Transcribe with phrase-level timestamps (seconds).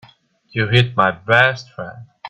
[0.49, 2.07] You hit my best friend.